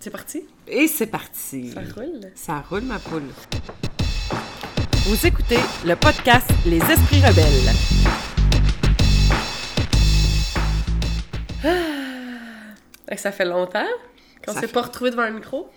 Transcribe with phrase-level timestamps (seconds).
[0.00, 0.46] C'est parti?
[0.66, 1.72] Et c'est parti.
[1.72, 2.20] Ça roule?
[2.34, 3.28] Ça roule, ma poule.
[5.06, 7.74] Vous écoutez le podcast Les Esprits Rebelles.
[13.10, 13.86] Que Ça fait longtemps
[14.44, 15.68] qu'on s'est fait- pas retrouvé devant un micro.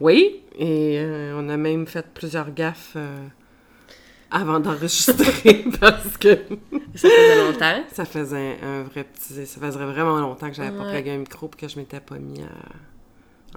[0.00, 3.26] Oui, et euh, on a même fait plusieurs gaffes euh,
[4.30, 6.36] avant d'enregistrer parce que
[6.94, 7.82] Ça faisait longtemps.
[7.92, 9.44] ça faisait un vrai petit.
[9.44, 10.92] Ça faisait vraiment longtemps que j'avais pas Ouais.
[10.94, 12.46] plugué un micro et que je m'étais pas mis à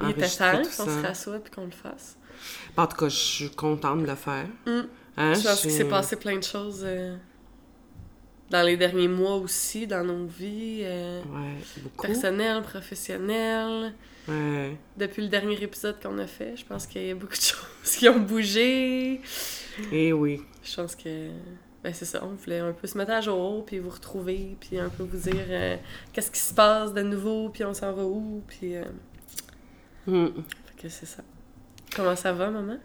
[0.01, 0.63] Il était qu'on ça.
[0.85, 2.17] se rassoie puis qu'on le fasse.
[2.77, 4.45] En tout cas, je suis contente de le faire.
[4.65, 4.81] Mm.
[5.17, 7.15] Hein, Je pense qu'il s'est passé plein de choses euh,
[8.49, 12.07] dans les derniers mois aussi, dans nos vies, euh, Ouais, beaucoup.
[12.07, 13.93] personnelles, professionnelles.
[14.27, 14.77] Ouais.
[14.97, 17.95] Depuis le dernier épisode qu'on a fait, je pense qu'il y a beaucoup de choses
[17.97, 19.21] qui ont bougé.
[19.91, 20.41] Et oui.
[20.63, 21.29] Je pense que
[21.83, 24.77] ben c'est ça, on voulait un peu se mettre à jour, puis vous retrouver, puis
[24.77, 25.77] un peu vous dire euh,
[26.13, 28.83] qu'est-ce qui se passe de nouveau, puis on s'en va où, puis euh,
[30.07, 30.25] Mm.
[30.65, 31.23] fait que c'est ça.
[31.95, 32.77] Comment ça va, maman?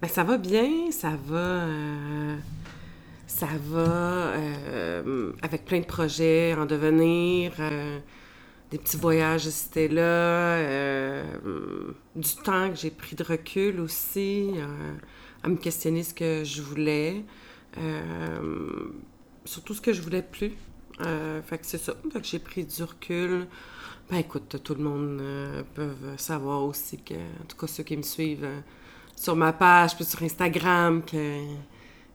[0.00, 1.36] Ben, ça va bien, ça va.
[1.36, 2.36] euh,
[3.26, 7.98] ça va euh, avec plein de projets en devenir, euh,
[8.70, 10.62] des petits voyages et là,
[12.16, 14.50] du temps que j'ai pris de recul aussi,
[15.42, 17.24] à me questionner ce que je voulais,
[19.44, 20.52] surtout ce que je voulais plus.
[21.06, 21.94] Euh, fait que c'est ça.
[22.12, 23.46] Fait que j'ai pris du recul.
[24.10, 27.96] Ben écoute, tout le monde euh, peut savoir aussi que, en tout cas ceux qui
[27.96, 28.60] me suivent euh,
[29.14, 31.40] sur ma page, puis sur Instagram, que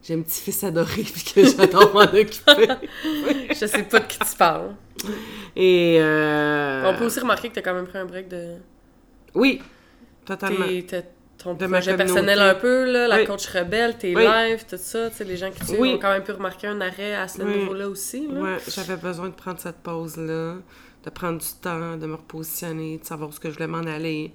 [0.01, 2.67] j'ai un petit fils adoré, puis que j'adore m'en occuper.
[3.49, 4.75] Je sais pas de qui tu parles.
[5.55, 8.55] Et On peut aussi remarquer que t'as quand même pris un break de
[9.35, 9.61] oui,
[10.25, 10.65] totalement.
[10.65, 11.03] tes-
[11.43, 13.25] ton De ma projet personnel un peu, là, la Oui.
[13.25, 14.23] coach rebelle, tes Oui.
[14.25, 15.09] lives, tout ça.
[15.09, 15.93] Tu sais, les gens qui Oui.
[15.93, 18.27] ont quand même pu remarquer un arrêt à ce niveau-là aussi.
[18.27, 18.39] Là.
[18.41, 20.55] Ouais, j'avais besoin de prendre cette pause-là,
[21.03, 23.79] de prendre du temps, de me repositionner, de savoir où ce que je voulais m'en
[23.79, 24.31] aller,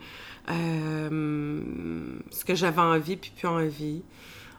[0.51, 1.61] euh,
[2.31, 4.03] ce que j'avais envie puis plus envie.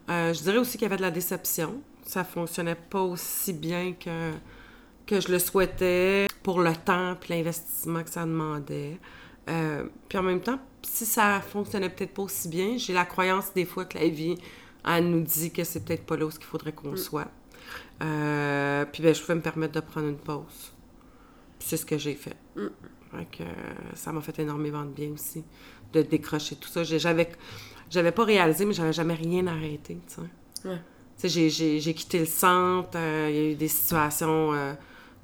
[0.09, 1.81] Euh, je dirais aussi qu'il y avait de la déception.
[2.05, 4.31] Ça fonctionnait pas aussi bien que,
[5.05, 8.97] que je le souhaitais pour le temps puis l'investissement que ça demandait.
[9.49, 13.53] Euh, puis en même temps, si ça fonctionnait peut-être pas aussi bien, j'ai la croyance
[13.53, 14.35] des fois que la vie,
[14.85, 17.27] elle nous dit que c'est peut-être pas là où il faudrait qu'on soit.
[18.01, 20.71] Euh, puis ben, je pouvais me permettre de prendre une pause.
[21.59, 22.37] C'est ce que j'ai fait.
[22.55, 22.67] Mm.
[23.11, 23.45] Fait que, euh,
[23.95, 25.43] ça m'a fait énormément de bien aussi,
[25.93, 26.83] de décrocher tout ça.
[26.83, 27.29] J'avais,
[27.89, 30.13] j'avais pas réalisé, mais j'avais jamais rien arrêté, tu
[30.61, 30.67] sais.
[30.69, 30.79] Ouais.
[31.21, 34.53] J'ai, j'ai- j'ai quitté le centre, euh, il y a eu des situations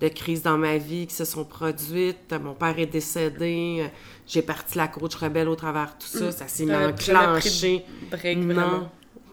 [0.02, 2.34] de crise dans ma vie qui se sont produites.
[2.42, 3.90] Mon père est décédé,
[4.28, 6.32] j'ai parti la coach rebelle au travers de tout ça, Mm.
[6.32, 7.86] ça s'est enclenché.
[8.12, 8.90] Break, Non.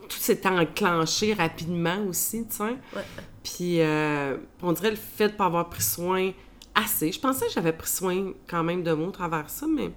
[0.09, 2.63] Tout s'est enclenché rapidement aussi, tu sais.
[2.65, 3.03] Ouais.
[3.43, 6.31] Puis, euh, on dirait le fait de ne pas avoir pris soin
[6.75, 7.11] assez.
[7.11, 9.91] Je pensais que j'avais pris soin quand même de moi au travers de ça, mais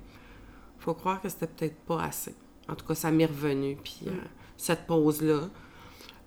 [0.79, 2.33] faut croire que c'était peut-être pas assez.
[2.69, 4.11] En tout cas, ça m'est revenu, puis euh,
[4.57, 5.41] cette pause-là.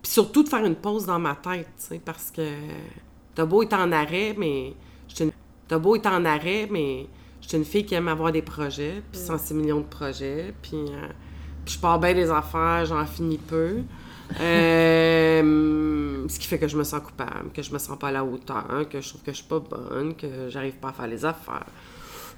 [0.03, 2.43] Puis surtout de faire une pause dans ma tête, tu sais, parce que
[3.39, 4.75] t'as beau être en arrêt, mais...
[5.21, 5.31] une-
[5.69, 7.07] T'as beau être en arrêt, mais
[7.41, 10.77] j'étais une fille qui aime avoir des projets, puis 106 millions de projets, puis...
[10.77, 11.07] euh,
[11.65, 13.79] puis je pars bien des affaires, j'en finis peu.
[14.41, 18.13] Euh, ce qui fait que je me sens coupable, que je me sens pas à
[18.13, 21.07] la hauteur, que je trouve que je suis pas bonne, que j'arrive pas à faire
[21.07, 21.65] les affaires.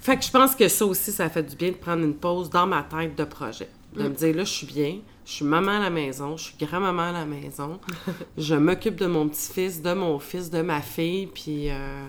[0.00, 2.48] Fait que je pense que ça aussi, ça fait du bien de prendre une pause
[2.48, 3.68] dans ma tête de projet.
[3.94, 6.54] De me dire, là, je suis bien, je suis maman à la maison, je suis
[6.64, 7.80] grand-maman à la maison,
[8.38, 11.70] je m'occupe de mon petit-fils, de mon fils, de ma fille, puis...
[11.70, 12.06] euh,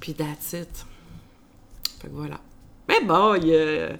[0.00, 0.84] puis that's it.
[2.00, 2.40] Fait que voilà.
[2.88, 3.98] Mais bon, il y a, il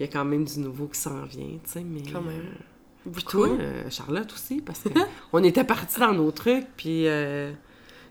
[0.00, 2.02] y a quand même du nouveau qui s'en vient, tu sais, mais...
[2.12, 2.40] Quand même.
[2.40, 3.46] euh, puis Beaucoup.
[3.46, 4.82] toi, euh, Charlotte aussi, parce
[5.30, 7.52] qu'on était partis dans nos trucs, puis euh,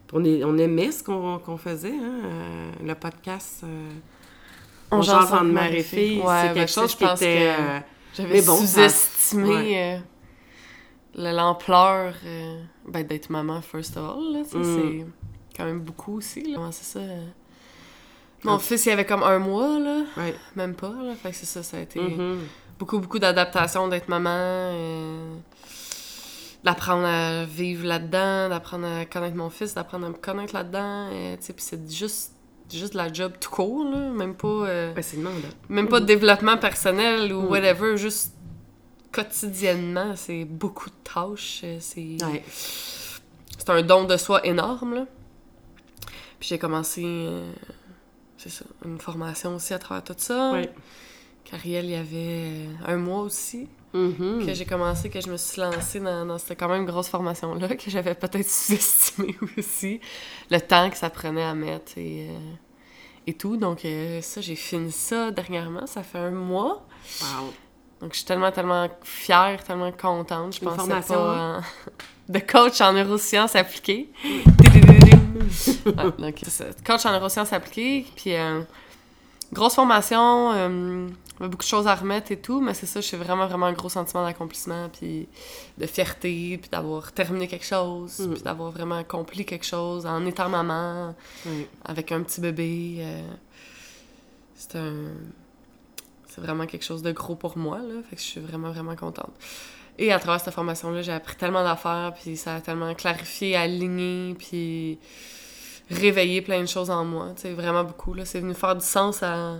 [0.07, 3.66] puis on, est- on aimait ce qu'on faisait, hein, le podcast
[4.91, 6.19] On jase entre mère et fille.
[6.22, 7.53] Ouais, c'est quelque chose je qui pense était...
[7.57, 7.79] que euh,
[8.16, 9.97] J'avais bon, sous-estimé euh,
[11.16, 14.34] le- l'ampleur euh, ben, d'être maman, first of all.
[14.34, 14.45] Là, Mm.
[14.63, 15.06] C'est
[15.57, 16.41] quand même beaucoup aussi.
[16.44, 16.56] Là.
[16.56, 17.00] Comment c'est ça?
[18.44, 20.03] Mon fils, il avait comme un mois, là.
[20.56, 21.16] Même pas, là.
[21.16, 22.39] Fait que c'est ça, ça a été Mhm.
[22.77, 24.30] beaucoup, beaucoup d'adaptation d'être maman.
[24.31, 25.33] euh,
[26.63, 31.10] d'apprendre à vivre là-dedans, d'apprendre à connaître mon fils, d'apprendre à me connaître là-dedans.
[31.12, 32.33] euh, tu sais, puis c'est juste,
[32.71, 34.09] juste de la job tout court, là.
[34.12, 34.47] Même pas...
[34.47, 35.17] euh, Ben, c'est
[35.69, 37.50] même pas de développement personnel ou Mm.
[37.51, 38.33] whatever, juste
[39.12, 41.62] quotidiennement, c'est beaucoup de tâches.
[41.63, 42.44] euh, C'est Ouais.
[43.57, 45.06] c'est un don de soi énorme, là.
[46.39, 47.51] Puis j'ai commencé, euh,
[48.38, 50.51] c'est ça, une formation aussi à travers tout ça.
[50.51, 50.69] Ouais.
[51.45, 53.69] Cariel, il y avait un mois aussi
[54.45, 57.69] Que j'ai commencé, que je me suis lancée dans, dans cette quand même grosse formation-là,
[57.75, 60.01] que j'avais peut-être sous-estimé aussi.
[60.51, 62.38] Le temps que ça prenait à mettre et, euh,
[63.27, 63.56] et tout.
[63.57, 65.88] Donc, euh, ça, j'ai fini ça dernièrement.
[65.88, 66.86] Ça fait un mois.
[67.21, 67.53] Wow.
[68.01, 70.53] Donc, je suis tellement, tellement fière, tellement contente.
[70.56, 71.36] Je Une pensais formation, pas...
[71.38, 71.62] hein?
[72.30, 74.09] en- de coach en neurosciences appliquées.
[75.86, 76.65] Ouais, donc, c'est ça.
[76.86, 78.06] Coach en neurosciences appliquées.
[78.15, 78.62] Puis, euh,
[79.56, 80.52] grosse formation.
[80.54, 81.07] euh,
[81.40, 82.62] beaucoup de choses à remettre et tout.
[82.62, 84.90] Mais c'est ça, j'ai vraiment, vraiment un gros sentiment d'accomplissement.
[84.90, 85.28] Puis
[85.78, 86.57] de fierté.
[86.62, 88.19] Puis d'avoir terminé quelque chose.
[88.19, 88.34] Mm.
[88.34, 91.16] Puis d'avoir vraiment accompli quelque chose en étant maman
[91.84, 92.98] avec un petit bébé.
[93.00, 93.22] euh,
[94.56, 94.94] c'est un.
[96.28, 98.01] C'est vraiment quelque chose de gros pour moi, là.
[98.10, 99.31] Fait que je suis vraiment, vraiment contente.
[99.98, 104.36] Et à travers cette formation-là, j'ai appris tellement d'affaires, puis ça a tellement clarifié, aligné,
[104.38, 105.00] puis
[105.90, 107.30] réveillé plein de choses en moi.
[107.36, 108.26] Tu sais, vraiment beaucoup, là.
[108.26, 109.58] C'est venu faire du sens à.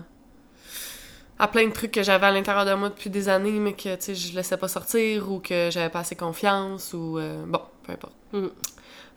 [1.40, 3.96] à plein de trucs que j'avais à l'intérieur de moi depuis des années, mais que,
[3.96, 7.20] tu sais, je laissais pas sortir, ou que j'avais pas assez confiance, ou.
[7.20, 8.16] euh, bon, peu importe.
[8.34, 8.48] Mm.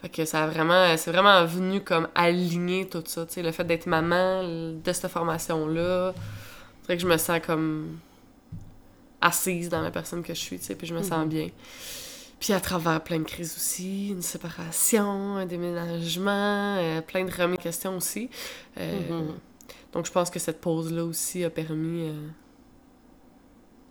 [0.00, 3.50] Fait que ça a vraiment, c'est vraiment venu comme aligner tout ça, tu sais, le
[3.50, 6.14] fait d'être maman, de cette formation-là.
[6.80, 7.98] C'est vrai que je me sens comme
[9.20, 11.48] assise dans la personne que je suis, tu sais, puis je me sens bien.
[12.40, 17.54] Puis à travers plein de crises aussi, une séparation, un déménagement, euh, plein de remis
[17.54, 18.30] en question aussi.
[18.78, 19.34] Euh, Mhm.
[19.92, 22.28] Donc je pense que cette pause-là aussi a permis euh,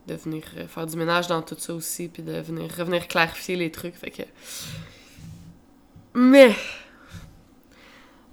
[0.07, 3.71] de venir faire du ménage dans tout ça aussi, puis de venir revenir clarifier les
[3.71, 4.23] trucs, fait que...
[6.13, 6.55] Mais...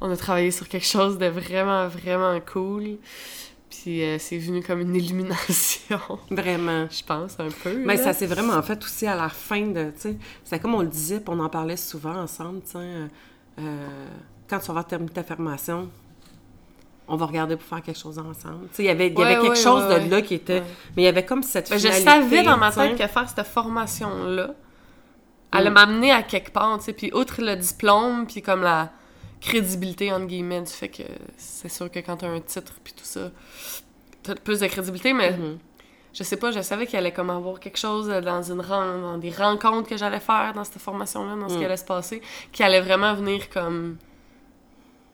[0.01, 2.99] On a travaillé sur quelque chose de vraiment, vraiment cool.
[3.83, 5.99] Puis euh, c'est venu comme une illumination,
[6.31, 6.87] Vraiment.
[6.91, 7.77] je pense, un peu.
[7.85, 8.03] Mais là.
[8.05, 10.89] ça s'est vraiment fait aussi à la fin de, tu sais, c'est comme on le
[10.89, 13.07] disait, puis on en parlait souvent ensemble, tu sais, euh,
[13.61, 13.87] euh,
[14.49, 15.89] quand tu vas avoir terminé ta formation,
[17.09, 18.69] on va regarder pour faire quelque chose ensemble.
[18.69, 20.23] Tu sais, il y avait, il y avait Ouais, quelque ouais, chose ouais, de là
[20.23, 20.61] qui était,
[20.97, 23.47] mais il y avait comme cette Ben, je savais dans ma tête que faire cette
[23.47, 24.55] formation-là
[25.63, 25.69] Mm.
[25.71, 26.93] m'amener à quelque part, tu sais.
[26.93, 28.91] Puis outre le diplôme, puis comme la
[29.45, 31.03] crédibilité, entre guillemets, du fait que
[31.37, 33.31] c'est sûr que quand t'as un titre, puis tout ça,
[34.23, 35.59] t'as plus de crédibilité, mais Mhm.
[36.13, 39.31] je sais pas, je savais qu'il allait comme avoir quelque chose dans une dans des
[39.31, 41.59] rencontres que j'allais faire dans cette formation-là, dans ce Mm.
[41.59, 43.97] qui allait se passer, qui allait vraiment venir comme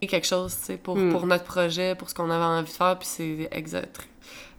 [0.01, 1.11] quelque chose, tu sais, pour, Mm.
[1.13, 4.09] pour notre projet, pour ce qu'on avait envie de faire, puis c'est exact,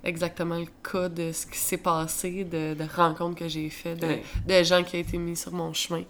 [0.03, 4.63] exactement le cas de ce qui s'est passé, de, de rencontres que j'ai fait, de,
[4.63, 6.03] gens qui ont été mis sur mon chemin.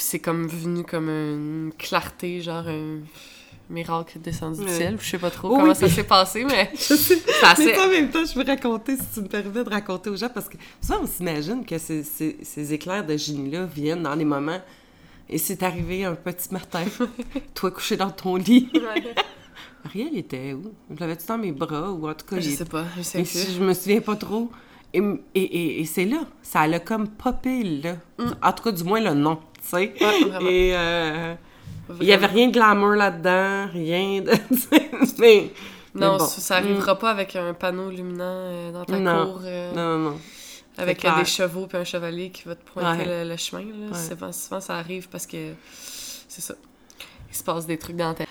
[0.00, 3.00] Puis c'est comme venu comme une clarté, genre un
[3.68, 4.96] miracle descendu du ciel.
[4.98, 5.76] Je sais pas trop Oh comment oui.
[5.76, 7.18] ça s'est passé, mais Je sais.
[7.42, 7.66] assez...
[7.66, 10.16] Mais ça, en même temps, je veux raconter, si tu me permets de raconter aux
[10.16, 14.14] gens, parce que ça, on s'imagine que ces, ces, ces éclairs de génie-là viennent dans
[14.14, 14.62] les moments.
[15.28, 16.84] Et c'est arrivé un petit matin,
[17.54, 18.70] toi couché dans ton lit.
[19.84, 20.72] Ariel était où?
[20.94, 23.22] Je l'avais-tu dans mes bras, ou en tout cas, Je il sais pas, je sais
[23.26, 24.50] si je me souviens pas trop.
[24.94, 24.98] Et,
[25.34, 27.96] et, et, et c'est là, ça l'a comme popé là.
[28.42, 29.94] En tout cas, du moins le nom, tu sais.
[30.00, 30.04] Mm.
[30.44, 31.34] Ouais, et euh,
[32.00, 34.30] il y avait rien de glamour là-dedans, rien de.
[35.18, 35.50] mais,
[35.94, 36.26] Non, mais bon.
[36.26, 39.26] ça ça arrivera pas avec un panneau luminant euh, dans ta Non.
[39.32, 40.20] cour, euh, Non, non, non.
[40.78, 43.24] avec des chevaux puis un chevalier qui va te pointer Ouais.
[43.24, 43.62] le, le chemin.
[43.64, 43.96] Là.
[43.96, 44.32] Ouais.
[44.32, 45.52] Souvent, ça arrive parce que
[46.28, 46.54] c'est ça.
[47.30, 48.24] Il se passe des trucs dans ta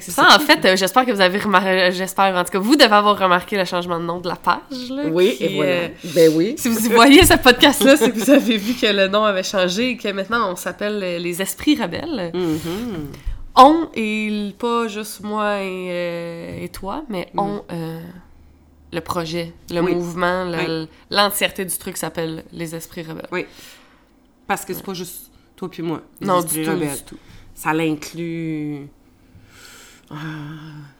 [0.00, 2.76] c'est ça, en fait, euh, j'espère que vous avez remarqué, j'espère, en tout cas, vous
[2.76, 5.70] devez avoir remarqué le changement de nom de la page, là, Oui, qui, et voilà.
[5.72, 6.54] euh, Ben oui.
[6.58, 9.90] Si vous voyez ce podcast-là, c'est que vous avez vu que le nom avait changé
[9.90, 12.30] et que maintenant on s'appelle euh, Les Esprits Rebelles.
[12.34, 13.08] Mhm.
[13.56, 18.00] On, et pas juste moi et, euh, et toi, mais on, euh,
[18.92, 19.94] le projet, le Oui.
[19.94, 20.86] mouvement, Oui.
[21.10, 23.46] l'entièreté du truc s'appelle Les Esprits Rebelles.
[24.46, 26.02] Parce que c'est pas juste toi puis moi.
[26.20, 26.94] les non, esprits du tout, rebelles.
[26.94, 27.16] du tout.
[27.54, 28.86] Ça l'inclut.
[30.10, 30.16] Ah,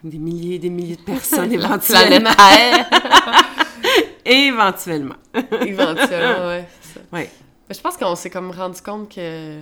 [0.05, 2.31] des milliers et des milliers de personnes éventuellement.
[4.25, 5.15] Éventuellement.
[5.63, 7.01] éventuellement, ouais, ça.
[7.13, 7.31] Ouais.
[7.69, 9.61] Mais je pense qu'on s'est comme rendu compte que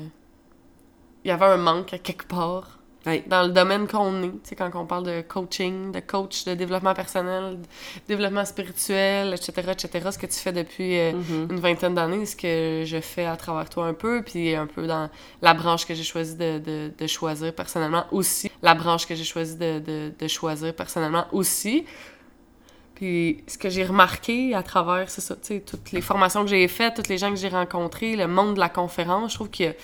[1.25, 2.76] il y avait un manque à quelque part
[3.27, 6.55] Dans le domaine qu'on est, tu sais, quand on parle de coaching, de coach, de
[6.55, 7.67] développement personnel, de
[8.09, 11.49] développement spirituel, etc., etc., ce que tu fais depuis euh, Mhm.
[11.51, 14.87] une vingtaine d'années, ce que je fais à travers toi un peu, puis un peu
[14.87, 15.09] dans
[15.41, 19.25] la branche que j'ai choisi de, de, de choisir personnellement aussi, la branche que j'ai
[19.25, 21.85] choisi de, de, choisir personnellement aussi.
[22.95, 26.49] Puis ce que j'ai remarqué à travers, c'est ça, tu sais, toutes les formations que
[26.51, 29.51] j'ai faites, tous les gens que j'ai rencontrés, le monde de la conférence, je trouve
[29.51, 29.75] que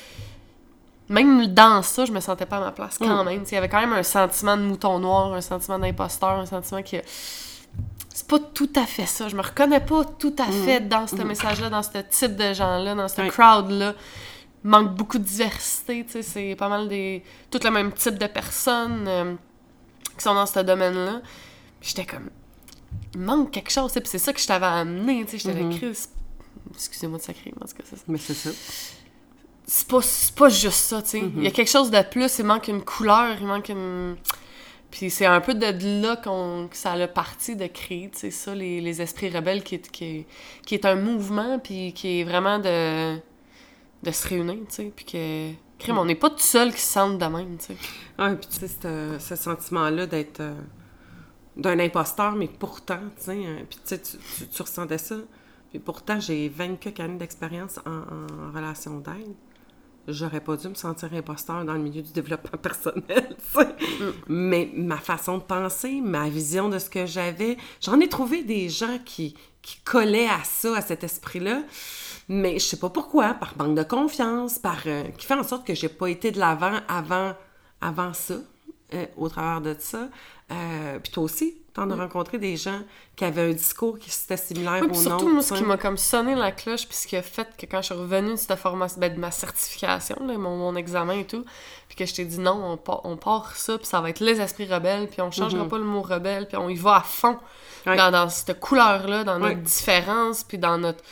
[1.12, 3.26] même dans ça, je me sentais pas à ma place quand Mm.
[3.28, 3.44] même.
[3.46, 6.82] Il y avait quand même un sentiment de mouton noir, un sentiment d'imposteur, un sentiment
[6.82, 6.96] que
[8.14, 9.28] c'est pas tout à fait ça.
[9.28, 12.94] Je me reconnais pas tout à fait dans ce message-là, dans ce type de gens-là,
[12.94, 13.94] dans ce crowd-là.
[14.64, 17.24] Il manque beaucoup de diversité, tu sais, c'est pas mal des...
[17.50, 19.34] tout le même type de personnes euh,
[20.16, 21.20] qui sont dans ce domaine-là.
[21.80, 22.30] J'étais comme...
[23.14, 25.76] Il manque quelque chose, puis c'est ça que je t'avais amené, tu sais, j'étais Mhm.
[25.78, 25.98] Chris...
[26.74, 28.50] Excusez-moi de sacrer, mais en tout cas, c'est ça Mais c'est ça.
[29.66, 31.18] C'est pas, c'est pas juste ça, tu sais.
[31.36, 34.16] Il y a quelque chose de plus, il manque une couleur, il manque une...
[34.90, 38.30] Puis c'est un peu de là qu'on, que ça a parti de créer, tu sais,
[38.30, 40.26] ça, les, les Esprits Rebelles, qui est, qui, est,
[40.66, 43.16] qui est un mouvement, puis qui est vraiment de,
[44.02, 45.50] de se réunir, tu sais, puis que...
[45.78, 47.76] Crime, on n'est pas tout seul qui se sentent de même, tu sais.
[48.18, 50.54] Ouais, puis tu sais, ce, ce sentiment-là d'être euh,
[51.56, 54.16] d'un imposteur, mais pourtant, tu sais, euh, puis tu sais, tu,
[54.46, 55.16] tu- ressentais ça.
[55.70, 59.34] Puis pourtant, j'ai 20 quelques années d'expérience en, en relation d'aide.
[60.08, 63.74] J'aurais pas dû me sentir imposteur dans le milieu du développement personnel, sais.
[64.28, 68.68] Mais ma façon de penser, ma vision de ce que j'avais, j'en ai trouvé des
[68.68, 71.62] gens qui, qui collaient à ça, à cet esprit-là.
[72.28, 75.66] Mais je sais pas pourquoi, par manque de confiance, par euh, qui fait en sorte
[75.66, 77.34] que j'ai pas été de l'avant avant,
[77.80, 78.34] avant ça,
[78.94, 80.08] euh, au travers de ça.
[80.52, 82.80] Euh, puis toi aussi, t'en as rencontré des gens
[83.16, 85.00] qui avaient un discours qui était similaire Oui, au nôtre.
[85.00, 87.64] surtout, moi, ce qui m'a comme sonné la cloche, puis ce qui a fait que
[87.64, 91.14] quand je suis revenue de cette formation, ben, de ma certification, là, mon, mon examen
[91.20, 91.44] et tout,
[91.88, 94.20] puis que je t'ai dit non, on part, on part ça, puis ça va être
[94.20, 95.68] les esprits rebelles, puis on changera Mhm.
[95.70, 97.38] pas le mot rebelle, puis on y va à fond
[97.86, 101.02] dans, dans cette couleur-là, dans notre différence, puis dans notre,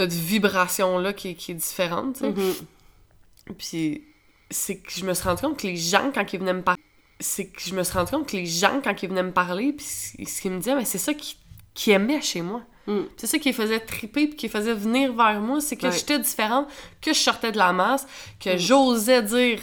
[0.00, 2.30] notre vibration-là qui, est- qui est différente, tu sais.
[2.30, 3.54] Mhm.
[3.58, 4.02] Puis
[4.50, 6.80] c'est que je me suis rendu compte que les gens, quand ils venaient me parler,
[7.20, 9.72] c'est que je me suis rendu compte que les gens, quand ils venaient me parler,
[9.72, 11.36] puis ce qu'ils me disaient, mais c'est ça qui,
[11.74, 12.62] qui aimait chez moi.
[12.86, 13.00] Mm.
[13.16, 15.86] C'est ça qui les faisait triper, puis qui les faisait venir vers moi, c'est que
[15.86, 15.92] Ouais.
[15.92, 16.68] j'étais différente,
[17.00, 18.06] que je sortais de la masse,
[18.40, 18.58] que Mm.
[18.58, 19.60] j'osais dire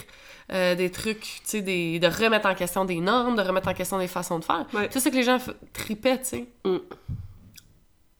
[0.54, 3.74] euh, des trucs, tu sais, des- de remettre en question des normes, de remettre en
[3.74, 4.66] question des façons de faire.
[4.74, 4.90] Ouais.
[4.92, 5.38] C'est ça que les gens
[5.72, 6.48] tripaient, tu sais.
[6.66, 6.78] Mm.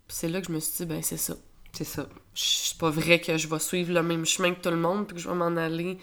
[0.08, 1.34] C'est là que je me suis dit, ben c'est ça
[1.74, 2.08] C'est ça.
[2.34, 5.16] c'est pas vrai que je vais suivre le même chemin que tout le monde puis
[5.16, 5.98] que je vais m'en aller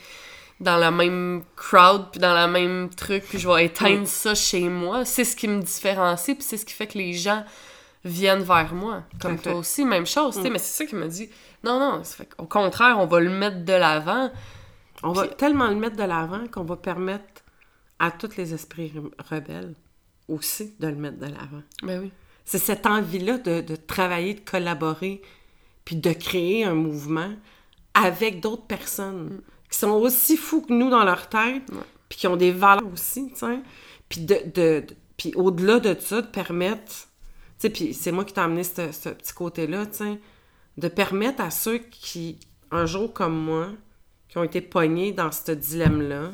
[0.61, 4.69] dans la même crowd puis dans la même truc puis je vais éteindre ça chez
[4.69, 5.05] moi.
[5.05, 7.45] C'est ce qui me différencie puis c'est ce qui fait que les gens
[8.05, 9.03] viennent vers moi.
[9.21, 10.53] Comme toi aussi même chose tu sais Mm.
[10.53, 11.29] mais c'est ça qui me dit
[11.65, 14.31] non non fait au contraire on va le mettre de l'avant.
[15.05, 17.43] On va tellement le mettre de l'avant qu'on va permettre
[18.01, 19.75] à tous les esprits re- rebelles
[20.29, 21.63] aussi de le mettre de l'avant.
[21.83, 22.11] ben oui.
[22.45, 25.21] C'est cette envie-là de, de travailler, de collaborer,
[25.85, 27.31] puis de créer un mouvement
[27.95, 31.63] avec d'autres personnes qui sont aussi fous que nous dans leur tête,
[32.09, 33.59] puis qui ont des valeurs aussi, tu sais.
[34.09, 36.97] Puis de, de- de- puis au-delà de ça, de permettre, tu
[37.59, 40.21] sais, puis c'est moi qui t'ai amené ce, ce petit côté-là, tu sais,
[40.77, 42.39] de permettre à ceux qui,
[42.71, 43.69] un jour comme moi,
[44.29, 46.31] qui ont été pognés dans ce dilemme-là,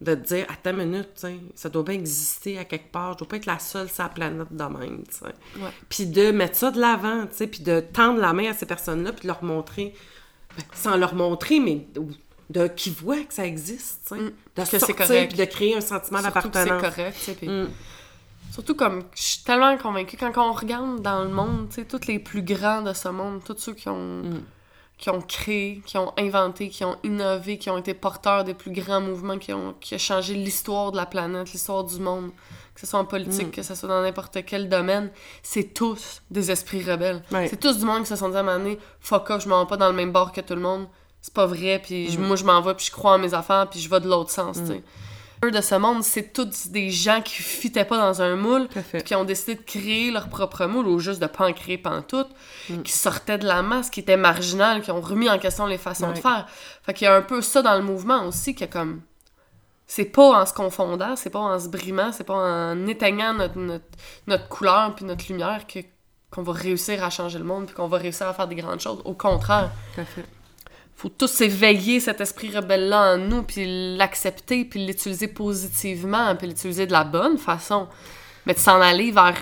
[0.00, 3.14] de te dire, attends une minute, tu sais, ça doit bien exister à quelque part,
[3.14, 5.24] je dois pas être la seule sur la planète de même, tu sais.
[5.60, 5.70] Ouais.
[5.88, 8.66] Puis de mettre ça de l'avant, tu sais, puis de tendre la main à ces
[8.66, 9.94] personnes-là, puis de leur montrer,
[10.56, 11.86] ben, sans leur montrer, mais
[12.50, 14.16] de qu'ils voient que ça existe, sais.
[14.16, 14.30] De
[14.62, 15.28] que c'est sortir, correct.
[15.34, 16.94] puis de créer un sentiment Surtout que c'est d'appartenance.
[16.96, 17.64] correct Mm.
[18.52, 22.18] Surtout comme, je suis tellement convaincue, quand on regarde dans le monde, tu tous les
[22.18, 24.42] plus grands de ce monde, tous ceux qui ont, Mm.
[24.96, 28.72] qui ont créé, qui ont inventé, qui ont innové, qui ont été porteurs des plus
[28.72, 32.30] grands mouvements, qui ont, qui ont changé l'histoire de la planète, l'histoire du monde,
[32.74, 33.50] que ce soit en politique, Mm.
[33.50, 35.10] que ce soit dans n'importe quel domaine,
[35.42, 37.22] c'est tous des esprits rebelles.
[37.30, 37.46] Ouais.
[37.48, 39.48] C'est tous du monde qui se sont dit à un moment donné, fuck off, je
[39.48, 40.86] m'en vais pas dans le même bord que tout le monde,
[41.20, 42.10] c'est pas vrai, puis Mm.
[42.12, 44.08] je- moi je m'en vais, puis je crois en mes affaires, puis je vais de
[44.08, 44.82] l'autre sens, tu sais.
[45.44, 48.66] Eux de ce monde, c'est tous des gens qui fitaient pas dans un moule,
[48.98, 51.78] puis qui ont décidé de créer leur propre moule, ou juste de pas en créer
[51.78, 52.26] pantoute,
[52.82, 56.08] qui sortaient de la masse, qui étaient marginales, qui ont remis en question les façons
[56.08, 56.46] de faire.
[56.82, 59.02] Fait qu'il y a un peu ça dans le mouvement aussi, que comme...
[59.90, 63.56] C'est pas en se confondant, c'est pas en se brimant, c'est pas en éteignant notre,
[63.58, 63.84] notre,
[64.26, 65.78] notre couleur puis notre lumière que
[66.30, 68.80] qu'on va réussir à changer le monde puis qu'on va réussir à faire des grandes
[68.80, 69.00] choses.
[69.06, 70.24] Au contraire, Tout à fait.
[70.98, 76.86] Faut tous éveiller cet esprit rebelle-là en nous, puis l'accepter, puis l'utiliser positivement, puis l'utiliser
[76.86, 77.86] de la bonne façon.
[78.46, 79.38] Mais de s'en aller vers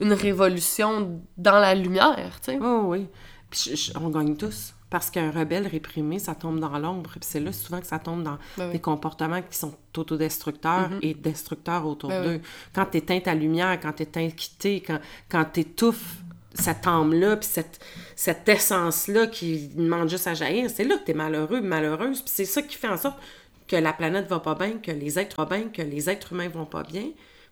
[0.00, 2.58] une révolution dans la lumière, tu sais.
[2.62, 3.06] Oh oui.
[3.50, 4.74] Puis je- je- on gagne tous.
[4.90, 7.10] Parce qu'un rebelle réprimé, ça tombe dans l'ombre.
[7.10, 8.72] Puis c'est là souvent que ça tombe dans Ben oui.
[8.72, 12.28] des comportements qui sont autodestructeurs et destructeurs autour Ben oui.
[12.38, 12.40] d'eux.
[12.74, 14.98] Quand tu éteins ta lumière, quand tu éteins quitté, quand,
[15.28, 16.16] quand tu étouffes
[16.58, 17.80] cette âme-là, puis cette,
[18.16, 22.20] cette essence-là qui demande juste à jaillir, c'est là que tu es malheureux, malheureuse.
[22.20, 23.18] Puis c'est ça qui fait en sorte
[23.66, 26.48] que la planète va pas bien, que les êtres vont bien, que les êtres humains
[26.48, 27.04] vont pas bien.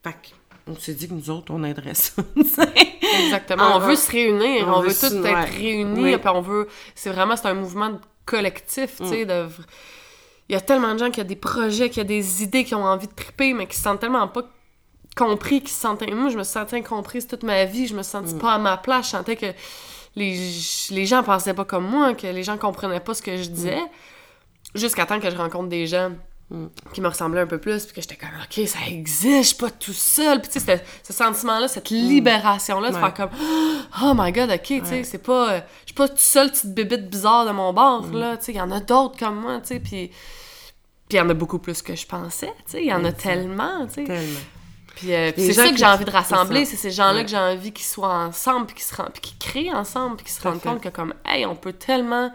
[0.02, 0.14] Fait
[0.66, 2.22] qu'on s'est dit que nous autres, on aiderait ça.
[3.24, 3.76] Exactement.
[3.76, 5.30] On veut se réunir, on on, veut tous ouais.
[5.30, 6.16] être réunis, Oui.
[6.16, 6.68] puis on veut...
[6.94, 9.46] C'est vraiment, c'est un mouvement collectif, tu sais, de...
[10.48, 12.74] Il y a tellement de gens qui ont des projets, qui ont des idées, qui
[12.74, 14.42] ont envie de triper, mais qui se sentent tellement pas
[15.16, 16.08] compris, qui se sentent...
[16.12, 19.06] Moi, je me sentie incomprise toute ma vie, je me sentais pas à ma place,
[19.06, 19.46] je sentais que
[20.14, 20.38] les,
[20.90, 23.80] les gens pensaient pas comme moi, que les gens comprenaient pas ce que je disais,
[24.74, 26.12] jusqu'à temps que je rencontre des gens
[26.92, 29.56] qui me ressemblaient un peu plus, puis que j'étais comme, OK, ça existe, je suis
[29.56, 30.40] pas tout seul.
[30.40, 33.00] Puis tu sais, ce- sentiment-là, cette libération-là, de Ouais.
[33.00, 33.30] faire comme,
[34.04, 36.72] oh my god, OK, tu sais, c'est pas, euh, je suis pas toute seule petite
[36.72, 39.58] bébite bizarre de mon bord, là, tu sais, il y en a d'autres comme moi,
[39.60, 40.08] tu sais, puis
[41.08, 42.80] Puis il y en a beaucoup plus que je pensais, tu sais.
[42.82, 44.04] Il y en a tellement, tu sais.
[44.04, 44.40] Tellement.
[44.96, 47.24] Puis euh, puis c'est ça que j'ai envie de rassembler, c'est ces gens-là Ouais.
[47.24, 50.24] que j'ai envie qu'ils soient ensemble, puis qu'ils se rend- puis qu'ils créent ensemble, puis
[50.26, 52.32] qu'ils se rendent compte que comme, hey, on peut tellement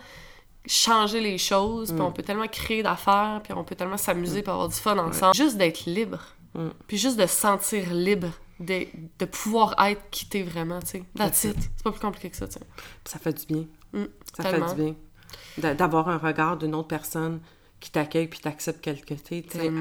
[0.67, 1.95] changer les choses, Mm.
[1.95, 4.97] puis on peut tellement créer d'affaires, puis on peut tellement s'amuser, puis avoir du fun
[4.97, 5.35] ensemble.
[5.35, 6.19] Juste d'être libre,
[6.53, 6.67] Mm.
[6.87, 8.27] puis juste de se sentir libre,
[8.59, 8.85] de,
[9.17, 11.03] de pouvoir être quitté vraiment, tu sais.
[11.17, 11.55] That's it.
[11.77, 12.65] C'est pas plus compliqué que ça, tu sais.
[13.05, 13.65] Ça fait du bien.
[13.93, 14.05] Mm,
[14.37, 14.67] Ça tellement.
[14.67, 14.95] fait du bien.
[15.57, 17.39] D'a- D'avoir un regard d'une autre personne
[17.79, 19.71] qui t'accueille puis t'accepte quel que t'es, tu sais.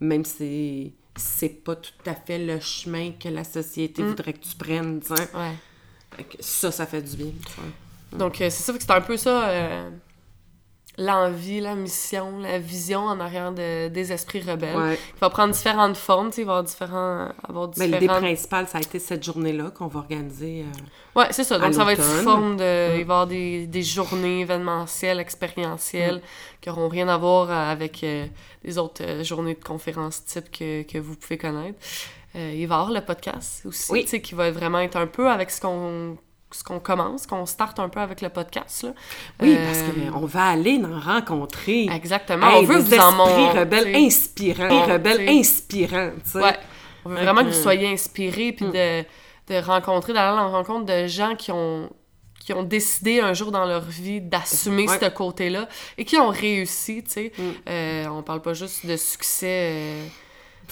[0.00, 4.06] Même si c'est pas tout à fait le chemin que la société Mm.
[4.08, 5.28] voudrait que tu prennes, tu sais.
[5.34, 6.26] Ouais.
[6.40, 7.32] Ça, ça fait du bien.
[7.44, 8.16] tu sais.
[8.18, 9.90] Donc, euh, c'est ça, que c'est un peu ça, euh,
[10.98, 14.76] l'envie, la mission, la vision en arrière de- des esprits rebelles.
[14.76, 14.98] Ouais.
[15.16, 17.28] Il va prendre différentes formes, il va avoir différents...
[17.48, 18.22] Avoir Mais l'idée différentes...
[18.22, 20.64] principale, ça a été cette journée-là qu'on va organiser.
[20.66, 21.58] euh, Ouais, c'est ça.
[21.58, 22.62] Donc, ça va être sous forme de...
[22.62, 22.90] Mm.
[22.92, 26.20] Il va y avoir des, des journées événementielles, expérientielles, Mm.
[26.60, 28.26] qui n'auront rien à voir avec euh,
[28.62, 31.78] les autres euh, journées de conférences type que, que vous pouvez connaître.
[32.36, 34.04] Euh, il va y avoir le podcast aussi, Oui.
[34.04, 36.16] qui va vraiment être un peu avec ce qu'on
[36.54, 38.90] ce qu'on commence, qu'on starte un peu avec le podcast, là.
[39.40, 39.82] Oui, Euh, parce
[40.12, 41.86] qu'on va aller en rencontrer.
[41.86, 42.48] Exactement.
[42.48, 43.58] Hey, on veut des vous en esprits montrer.
[43.60, 44.86] rebelles inspirants.
[44.86, 46.10] Rebelles inspirants.
[46.34, 46.56] Ouais.
[47.04, 49.02] On veut vraiment que que- vous soyez inspirés puis de,
[49.48, 51.90] de rencontrer, d'aller à la rencontre de gens qui ont
[52.44, 54.98] qui ont décidé un jour dans leur vie d'assumer Ouais.
[55.00, 57.32] ce côté-là et qui ont réussi, tu sais.
[57.38, 57.42] Mm.
[57.68, 60.06] Euh, on parle pas juste de succès euh,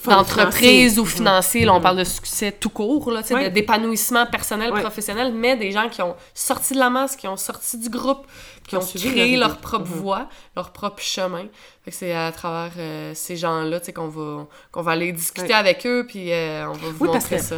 [0.09, 1.83] d'entreprise ou financier, là, on Mm.
[1.83, 6.75] parle de succès tout court, là, d'épanouissement personnel, professionnel, mais des gens qui ont sorti
[6.75, 8.27] de la masse, qui ont sorti du groupe,
[8.65, 9.97] qui Qui ont créé leur propre Mhm.
[10.01, 11.47] voie, leur propre chemin.
[11.91, 16.31] C'est à travers euh, ces gens-là, qu'on va, qu'on va aller discuter avec eux, puis
[16.33, 17.57] euh, on va vous parce montrer que, ça.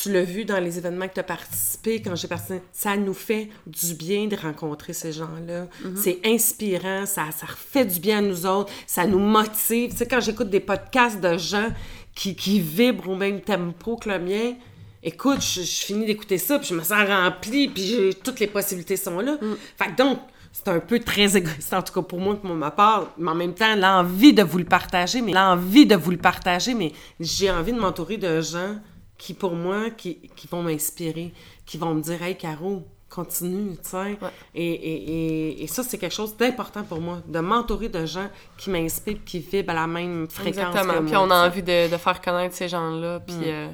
[0.00, 3.14] Tu l'as vu dans les événements que tu as participé, quand j'ai participé, ça nous
[3.14, 5.66] fait du bien de rencontrer ces gens-là.
[5.84, 5.96] Mhm.
[5.96, 9.90] C'est inspirant, ça, ça fait du bien à nous autres, ça nous motive.
[9.90, 11.68] Tu sais, quand j'écoute des podcasts de gens
[12.14, 14.54] qui, qui vibrent au même tempo que le mien,
[15.02, 18.46] écoute, je, je finis d'écouter ça, puis je me sens remplie, puis j'ai- toutes les
[18.46, 19.32] possibilités sont là.
[19.40, 19.56] Mm.
[19.76, 20.18] Fait que donc,
[20.52, 23.34] c'est un peu très égoïste, en tout cas pour moi, pour ma part, mais en
[23.34, 27.50] même temps, l'envie de vous le partager, mais l'envie de vous le partager, mais j'ai
[27.50, 28.76] envie de m'entourer de gens
[29.18, 31.32] qui, pour moi, qui, qui vont m'inspirer,
[31.66, 34.18] qui vont me dire «Hey, Caro, continue, tu sais.
[34.54, 35.10] Et, et,
[35.50, 39.24] et, et ça, c'est quelque chose d'important pour moi, de m'entourer de gens qui m'inspirent,
[39.24, 40.94] qui vibrent à la même fréquence Exactement.
[41.00, 43.20] que Puis on a envie de, de faire connaître ces gens-là.
[43.20, 43.36] Puis.
[43.36, 43.42] Mm.
[43.46, 43.68] euh,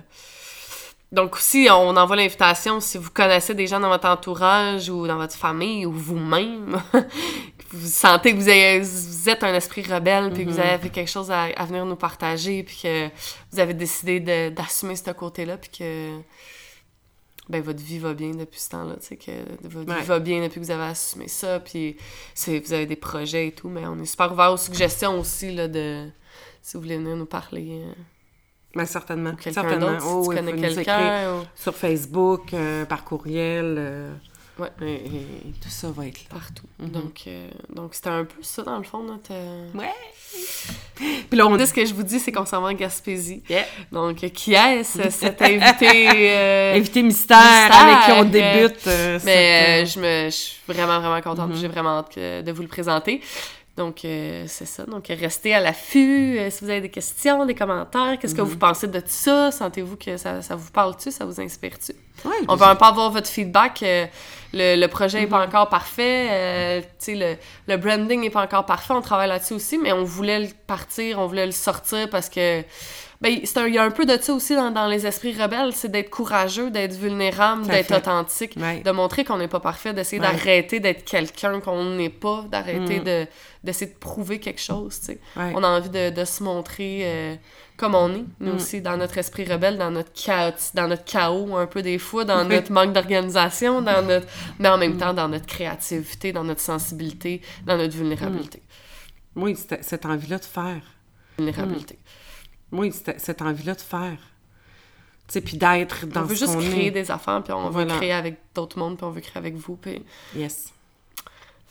[1.12, 5.16] Donc, aussi, on envoie l'invitation si vous connaissez des gens dans votre entourage ou dans
[5.16, 6.80] votre famille ou vous-même,
[7.76, 10.74] vous sentez que vous, avez- vous êtes un esprit rebelle, puis que vous Mm-hmm.
[10.74, 13.08] avez quelque chose à, à venir nous partager, puis que
[13.52, 16.18] vous avez décidé d'assumer ce côté-là, puis que
[17.48, 19.30] ben, votre vie va bien depuis ce temps-là, tu sais, que
[19.68, 20.00] votre Ouais.
[20.00, 21.96] vie va bien depuis que vous avez assumé ça, puis
[22.46, 25.68] vous avez des projets et tout, mais on est super ouvert aux suggestions aussi, là,
[25.68, 26.08] de...
[26.62, 27.92] Si vous voulez venir nous parler, euh,
[28.74, 29.32] Ben, certainement.
[29.32, 30.00] ou certainement.
[30.00, 33.74] si Oh, tu oui, quelqu'un, ou Sur Facebook, euh, par courriel.
[33.78, 34.14] euh,
[34.58, 34.68] Ouais.
[34.82, 36.28] Et, et tout ça va être là.
[36.38, 36.66] partout.
[36.78, 36.90] Mhm.
[36.90, 39.32] Donc, euh, donc c'était un peu ça, dans le fond, notre...
[39.32, 39.90] euh, Ouais!
[41.28, 43.42] Puis là, on Ce que je vous dis, c'est qu'on s'en va en Gaspésie.
[43.48, 43.64] Yeah.
[43.90, 46.08] Donc, qui est-ce, cet invité?
[46.30, 47.38] euh, Invité mystère,
[47.68, 48.86] mystère, avec qui on euh, débute.
[48.86, 51.50] euh, Mais euh, cette, je, me, je suis vraiment, vraiment contente.
[51.50, 51.56] Mhm.
[51.56, 53.20] J'ai vraiment hâte de vous le présenter.
[53.76, 54.84] Donc, euh, c'est ça.
[54.84, 56.38] Donc, restez à l'affût.
[56.38, 58.48] Euh, si vous avez des questions, des commentaires, qu'est-ce que Mhm.
[58.48, 59.50] vous pensez de tout ça?
[59.50, 61.10] Sentez-vous que ça, ça vous parle-tu?
[61.10, 61.90] Ça vous inspire-tu?
[62.24, 63.82] euh, ouais, On un peu avoir votre feedback.
[63.82, 64.06] euh,
[64.54, 65.48] le, le projet n'est pas Mhm.
[65.48, 66.28] encore parfait.
[66.30, 67.36] euh, tu sais, le,
[67.72, 68.94] le branding n'est pas encore parfait.
[68.94, 72.62] On travaille là-dessus aussi, mais on voulait le partir, on voulait le sortir parce que.
[73.20, 73.32] Ben,
[73.68, 76.10] il y a un peu de ça aussi dans, dans les esprits rebelles, c'est d'être
[76.10, 78.80] courageux, d'être vulnérable, d'être authentique, Ouais.
[78.80, 80.28] de montrer qu'on n'est pas parfait, d'essayer Ouais.
[80.30, 83.04] d'arrêter d'être quelqu'un qu'on n'est pas, d'arrêter Mm.
[83.04, 83.26] de
[83.62, 85.20] d'essayer de prouver quelque chose, tu sais.
[85.36, 85.52] Ouais.
[85.54, 87.34] On a envie de, de se montrer euh,
[87.78, 88.56] comme on est, nous Mm.
[88.56, 92.26] aussi, dans notre esprit rebelle, dans notre, chaos, dans notre chaos un peu des fois,
[92.26, 94.26] dans notre manque d'organisation, dans notre...
[94.58, 98.60] mais en même temps dans notre créativité, dans notre sensibilité, dans notre vulnérabilité.
[99.34, 100.82] Oui, cette, cette envie-là de faire.
[101.38, 101.98] Vulnérabilité.
[102.72, 104.18] Oui, cette, cette envie-là de faire.
[105.28, 106.90] Tu sais, puis d'être dans on veut ce juste créer est.
[106.90, 107.92] des affaires, puis on Voilà.
[107.94, 110.02] veut créer avec d'autres mondes, puis on veut créer avec vous, puis...
[110.36, 110.73] Yes.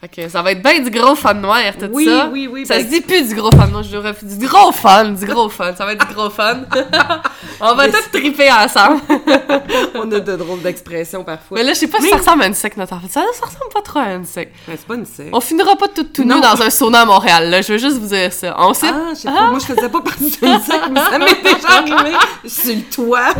[0.03, 2.27] Fait que ça va être bien du gros fun noir, tout Oui, ça?
[2.29, 4.73] oui, oui, Ça ben- se dit plus du gros fun noir, je dirais du gros
[4.73, 5.73] fun, du gros fun.
[5.77, 6.63] Ça va être du gros fun.
[7.61, 8.99] on va tous triper ensemble.
[9.95, 11.57] on a de drôles d'expressions parfois.
[11.57, 13.07] Mais là, je sais pas si ça ressemble à une sec, notre enfant.
[13.09, 14.51] Ça, ça ressemble pas trop à une sec.
[14.67, 15.29] Mais c'est pas une secte.
[15.31, 16.35] On finira pas tout, tout Non.
[16.35, 17.61] nu dans un sauna à Montréal, là.
[17.61, 18.55] Je veux juste vous dire ça.
[18.59, 18.87] On sait.
[18.93, 21.77] Ah, je sais pas, moi je faisais pas partie d'une secte, mais ça m'est déjà
[21.77, 23.33] arrivé sur le toit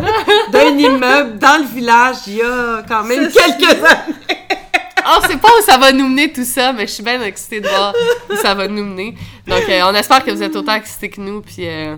[0.49, 4.15] d'un immeuble dans le village il y a quand même quelques années.
[5.17, 7.59] On sait pas où ça va nous mener tout ça, mais je suis bien excitée
[7.61, 7.93] de voir
[8.29, 9.15] où ça va nous mener.
[9.47, 11.95] Donc, euh, on espère que vous êtes autant excités que nous, puis euh,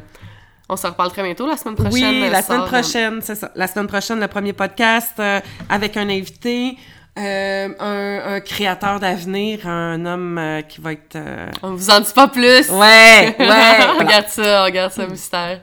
[0.70, 2.24] on se reparle très bientôt la semaine prochaine.
[2.24, 3.52] Oui, la semaine prochaine, c'est ça.
[3.56, 5.40] La semaine prochaine, le premier podcast euh,
[5.70, 6.78] avec un invité,
[7.18, 11.16] euh, un, un créateur d'avenir, un homme euh, qui va être...
[11.16, 12.70] euh, On vous en dit pas plus.
[12.70, 14.06] Ouais, on ouais.
[14.10, 15.62] garde ça, on garde ça mystère.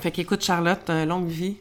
[0.00, 1.56] fait qu'écoute, Charlotte, longue vie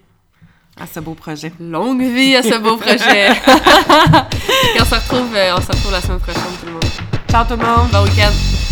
[0.79, 1.51] à ce beau projet.
[1.59, 3.29] Longue vie à ce beau projet.
[3.35, 6.83] Puis on se retrouve, euh, on se retrouve la semaine prochaine, tout le monde.
[7.29, 7.89] Ciao tout le monde!
[7.91, 8.62] Bon week-end.